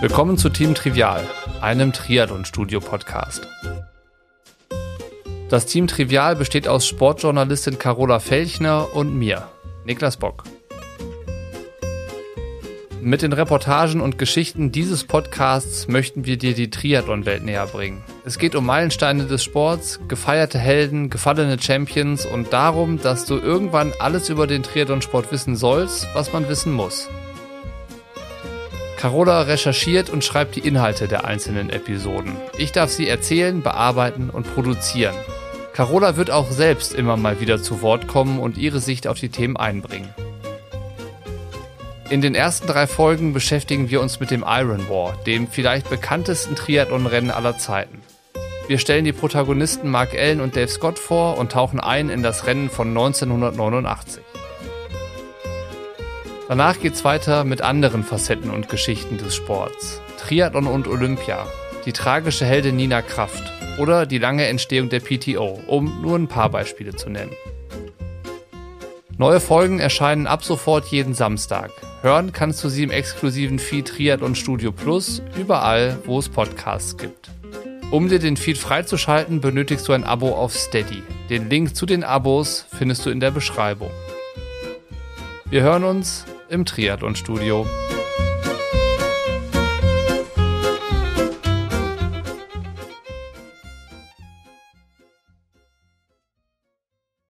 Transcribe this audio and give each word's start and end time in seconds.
Willkommen 0.00 0.38
zu 0.38 0.48
Team 0.48 0.74
Trivial, 0.74 1.28
einem 1.60 1.92
Triathlon-Studio-Podcast. 1.92 3.46
Das 5.50 5.66
Team 5.66 5.88
Trivial 5.88 6.36
besteht 6.36 6.66
aus 6.66 6.86
Sportjournalistin 6.86 7.78
Carola 7.78 8.18
Felchner 8.18 8.94
und 8.94 9.14
mir, 9.14 9.46
Niklas 9.84 10.16
Bock. 10.16 10.44
Mit 13.02 13.20
den 13.20 13.34
Reportagen 13.34 14.00
und 14.00 14.16
Geschichten 14.16 14.72
dieses 14.72 15.04
Podcasts 15.04 15.86
möchten 15.86 16.24
wir 16.24 16.38
dir 16.38 16.54
die 16.54 16.70
Triathlon-Welt 16.70 17.44
näher 17.44 17.66
bringen. 17.66 18.02
Es 18.24 18.38
geht 18.38 18.54
um 18.54 18.64
Meilensteine 18.64 19.24
des 19.24 19.44
Sports, 19.44 20.00
gefeierte 20.08 20.58
Helden, 20.58 21.10
gefallene 21.10 21.60
Champions 21.60 22.24
und 22.24 22.54
darum, 22.54 23.02
dass 23.02 23.26
du 23.26 23.36
irgendwann 23.36 23.92
alles 23.98 24.30
über 24.30 24.46
den 24.46 24.62
Triathlon-Sport 24.62 25.30
wissen 25.30 25.56
sollst, 25.56 26.08
was 26.14 26.32
man 26.32 26.48
wissen 26.48 26.72
muss. 26.72 27.10
Carola 29.00 29.40
recherchiert 29.40 30.10
und 30.10 30.22
schreibt 30.22 30.56
die 30.56 30.60
Inhalte 30.60 31.08
der 31.08 31.24
einzelnen 31.24 31.70
Episoden. 31.70 32.36
Ich 32.58 32.70
darf 32.72 32.90
sie 32.90 33.08
erzählen, 33.08 33.62
bearbeiten 33.62 34.28
und 34.28 34.52
produzieren. 34.52 35.14
Carola 35.72 36.18
wird 36.18 36.30
auch 36.30 36.50
selbst 36.50 36.92
immer 36.92 37.16
mal 37.16 37.40
wieder 37.40 37.62
zu 37.62 37.80
Wort 37.80 38.08
kommen 38.08 38.38
und 38.38 38.58
ihre 38.58 38.78
Sicht 38.78 39.06
auf 39.06 39.18
die 39.18 39.30
Themen 39.30 39.56
einbringen. 39.56 40.14
In 42.10 42.20
den 42.20 42.34
ersten 42.34 42.66
drei 42.66 42.86
Folgen 42.86 43.32
beschäftigen 43.32 43.88
wir 43.88 44.02
uns 44.02 44.20
mit 44.20 44.30
dem 44.30 44.44
Iron 44.46 44.90
War, 44.90 45.16
dem 45.24 45.48
vielleicht 45.48 45.88
bekanntesten 45.88 46.54
Triathlon-Rennen 46.54 47.30
aller 47.30 47.56
Zeiten. 47.56 48.02
Wir 48.68 48.76
stellen 48.76 49.06
die 49.06 49.14
Protagonisten 49.14 49.88
Mark 49.88 50.12
Allen 50.14 50.42
und 50.42 50.56
Dave 50.56 50.68
Scott 50.68 50.98
vor 50.98 51.38
und 51.38 51.52
tauchen 51.52 51.80
ein 51.80 52.10
in 52.10 52.22
das 52.22 52.46
Rennen 52.46 52.68
von 52.68 52.88
1989. 52.88 54.22
Danach 56.50 56.80
geht's 56.80 57.04
weiter 57.04 57.44
mit 57.44 57.62
anderen 57.62 58.02
Facetten 58.02 58.50
und 58.50 58.68
Geschichten 58.68 59.18
des 59.18 59.36
Sports. 59.36 60.00
Triathlon 60.18 60.66
und 60.66 60.88
Olympia, 60.88 61.46
die 61.86 61.92
tragische 61.92 62.44
Heldin 62.44 62.74
Nina 62.74 63.02
Kraft 63.02 63.44
oder 63.78 64.04
die 64.04 64.18
lange 64.18 64.46
Entstehung 64.46 64.88
der 64.88 64.98
PTO, 64.98 65.60
um 65.68 66.02
nur 66.02 66.18
ein 66.18 66.26
paar 66.26 66.48
Beispiele 66.48 66.96
zu 66.96 67.08
nennen. 67.08 67.30
Neue 69.16 69.38
Folgen 69.38 69.78
erscheinen 69.78 70.26
ab 70.26 70.42
sofort 70.42 70.86
jeden 70.86 71.14
Samstag. 71.14 71.70
Hören 72.02 72.32
kannst 72.32 72.64
du 72.64 72.68
sie 72.68 72.82
im 72.82 72.90
exklusiven 72.90 73.60
Feed 73.60 73.86
Triathlon 73.86 74.34
Studio 74.34 74.72
Plus, 74.72 75.22
überall, 75.38 75.98
wo 76.04 76.18
es 76.18 76.28
Podcasts 76.28 76.96
gibt. 76.96 77.30
Um 77.92 78.08
dir 78.08 78.18
den 78.18 78.36
Feed 78.36 78.58
freizuschalten, 78.58 79.40
benötigst 79.40 79.86
du 79.86 79.92
ein 79.92 80.02
Abo 80.02 80.34
auf 80.34 80.52
Steady. 80.52 81.04
Den 81.28 81.48
Link 81.48 81.76
zu 81.76 81.86
den 81.86 82.02
Abos 82.02 82.66
findest 82.76 83.06
du 83.06 83.10
in 83.10 83.20
der 83.20 83.30
Beschreibung. 83.30 83.92
Wir 85.48 85.62
hören 85.62 85.82
uns 85.82 86.26
im 86.50 86.64
Triathlon-Studio. 86.64 87.66